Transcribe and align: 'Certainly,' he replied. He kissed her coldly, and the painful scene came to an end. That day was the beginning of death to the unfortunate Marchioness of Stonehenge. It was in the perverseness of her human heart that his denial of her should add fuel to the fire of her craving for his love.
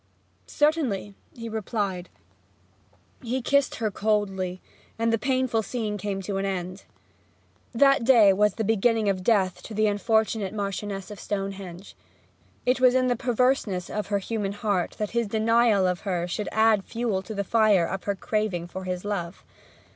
'Certainly,' 0.47 1.13
he 1.35 1.47
replied. 1.47 2.09
He 3.21 3.39
kissed 3.39 3.75
her 3.75 3.91
coldly, 3.91 4.59
and 4.97 5.13
the 5.13 5.19
painful 5.19 5.61
scene 5.61 5.95
came 5.99 6.23
to 6.23 6.37
an 6.37 6.43
end. 6.45 6.85
That 7.71 8.03
day 8.03 8.33
was 8.33 8.55
the 8.55 8.63
beginning 8.63 9.09
of 9.09 9.23
death 9.23 9.61
to 9.61 9.75
the 9.75 9.85
unfortunate 9.85 10.55
Marchioness 10.55 11.11
of 11.11 11.19
Stonehenge. 11.19 11.95
It 12.65 12.79
was 12.79 12.95
in 12.95 13.09
the 13.09 13.15
perverseness 13.15 13.91
of 13.91 14.07
her 14.07 14.17
human 14.17 14.53
heart 14.53 14.95
that 14.97 15.11
his 15.11 15.27
denial 15.27 15.85
of 15.85 15.99
her 15.99 16.27
should 16.27 16.49
add 16.51 16.83
fuel 16.83 17.21
to 17.21 17.35
the 17.35 17.43
fire 17.43 17.85
of 17.85 18.05
her 18.05 18.15
craving 18.15 18.65
for 18.65 18.85
his 18.85 19.05
love. 19.05 19.43